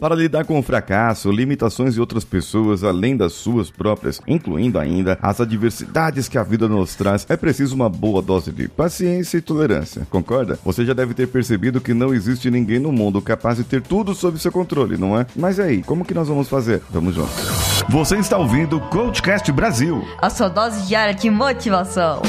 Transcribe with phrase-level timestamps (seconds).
[0.00, 5.18] Para lidar com o fracasso, limitações de outras pessoas além das suas próprias, incluindo ainda
[5.20, 9.42] as adversidades que a vida nos traz, é preciso uma boa dose de paciência e
[9.42, 10.06] tolerância.
[10.08, 10.58] Concorda?
[10.64, 14.14] Você já deve ter percebido que não existe ninguém no mundo capaz de ter tudo
[14.14, 15.26] sob seu controle, não é?
[15.36, 16.80] Mas aí, como que nós vamos fazer?
[16.88, 17.84] Vamos juntos.
[17.90, 20.02] Você está ouvindo o Coachcast Brasil.
[20.16, 22.22] A sua dose diária de motivação.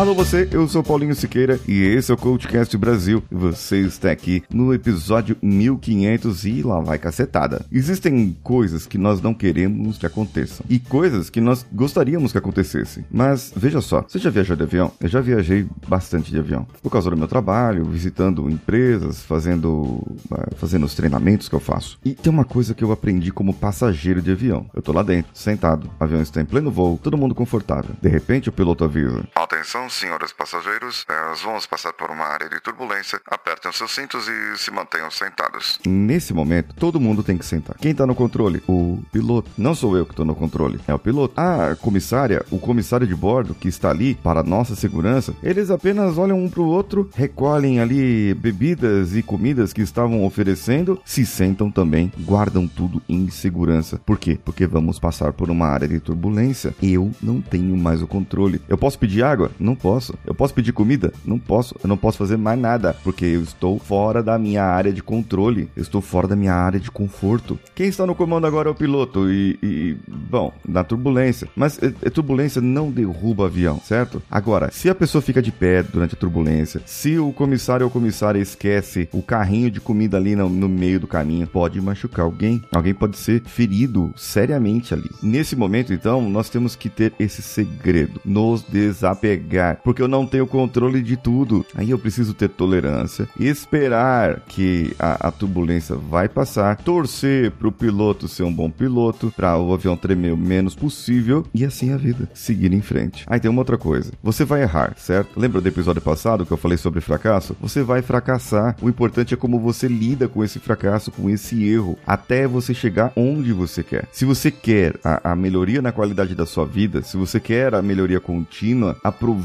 [0.00, 3.22] Alô você, eu sou Paulinho Siqueira e esse é o Coachcast Brasil.
[3.30, 7.66] Você está aqui no episódio 1500 e lá vai cacetada.
[7.70, 13.04] Existem coisas que nós não queremos que aconteçam e coisas que nós gostaríamos que acontecessem.
[13.10, 14.90] Mas veja só, você já viajou de avião?
[14.98, 16.66] Eu já viajei bastante de avião.
[16.82, 21.98] Por causa do meu trabalho, visitando empresas, fazendo, uh, fazendo os treinamentos que eu faço.
[22.02, 24.64] E tem uma coisa que eu aprendi como passageiro de avião.
[24.72, 27.94] Eu tô lá dentro, sentado, o avião está em pleno voo, todo mundo confortável.
[28.00, 32.60] De repente o piloto avisa: Atenção, senhores passageiros, nós vamos passar por uma área de
[32.60, 33.20] turbulência.
[33.26, 35.78] Apertem os seus cintos e se mantenham sentados.
[35.86, 37.76] Nesse momento, todo mundo tem que sentar.
[37.76, 38.62] Quem tá no controle?
[38.68, 39.50] O piloto.
[39.56, 41.34] Não sou eu que tô no controle, é o piloto.
[41.36, 46.38] A comissária, o comissário de bordo que está ali para nossa segurança, eles apenas olham
[46.38, 52.66] um pro outro, recolhem ali bebidas e comidas que estavam oferecendo, se sentam também, guardam
[52.66, 54.00] tudo em segurança.
[54.04, 54.38] Por quê?
[54.44, 56.74] Porque vamos passar por uma área de turbulência.
[56.82, 58.60] Eu não tenho mais o controle.
[58.68, 59.50] Eu posso pedir água?
[59.58, 60.14] Não posso.
[60.26, 61.12] Eu posso pedir comida?
[61.24, 61.74] Não posso.
[61.82, 65.68] Eu não posso fazer mais nada, porque eu estou fora da minha área de controle.
[65.76, 67.58] Eu estou fora da minha área de conforto.
[67.74, 71.48] Quem está no comando agora é o piloto e, e bom, na turbulência.
[71.54, 74.22] Mas é, é, turbulência não derruba avião, certo?
[74.30, 78.40] Agora, se a pessoa fica de pé durante a turbulência, se o comissário ou comissária
[78.40, 82.62] esquece o carrinho de comida ali no, no meio do caminho, pode machucar alguém.
[82.72, 85.10] Alguém pode ser ferido seriamente ali.
[85.22, 90.46] Nesse momento, então, nós temos que ter esse segredo, nos desapegar porque eu não tenho
[90.46, 91.64] controle de tudo.
[91.74, 97.72] Aí eu preciso ter tolerância, esperar que a, a turbulência vai passar, torcer para o
[97.72, 101.96] piloto ser um bom piloto, para o avião tremer o menos possível e assim a
[101.96, 103.24] vida, seguir em frente.
[103.26, 105.38] Aí tem uma outra coisa, você vai errar, certo?
[105.38, 107.56] Lembra do episódio passado que eu falei sobre fracasso?
[107.60, 108.76] Você vai fracassar.
[108.80, 113.12] O importante é como você lida com esse fracasso, com esse erro, até você chegar
[113.16, 114.06] onde você quer.
[114.12, 117.82] Se você quer a, a melhoria na qualidade da sua vida, se você quer a
[117.82, 118.96] melhoria contínua,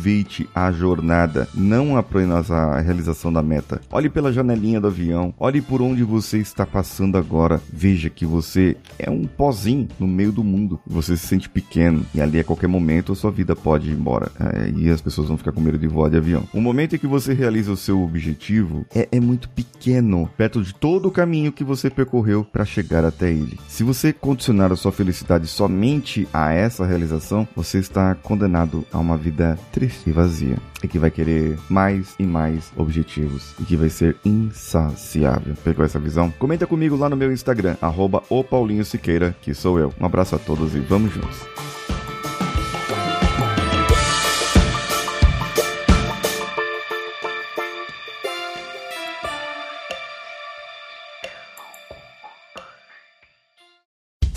[0.06, 3.82] aproveite a jornada, não apenas a realização da meta.
[3.92, 7.60] Olhe pela janelinha do avião, olhe por onde você está passando agora.
[7.74, 10.80] Veja que você é um pozinho no meio do mundo.
[10.86, 14.32] Você se sente pequeno e ali a qualquer momento a sua vida pode ir embora.
[14.40, 16.44] É, e as pessoas vão ficar com medo de voar de avião.
[16.54, 20.76] O momento em que você realiza o seu objetivo é, é muito pequeno, perto de
[20.76, 23.60] todo o caminho que você percorreu para chegar até ele.
[23.68, 29.18] Se você condicionar a sua felicidade somente a essa realização, você está condenado a uma
[29.18, 33.90] vida triste e vazia e que vai querer mais e mais objetivos e que vai
[33.90, 35.56] ser insaciável.
[35.64, 36.32] Pegou essa visão?
[36.32, 39.94] Comenta comigo lá no meu Instagram, arroba o Paulinho Siqueira, que sou eu.
[40.00, 41.65] Um abraço a todos e vamos juntos.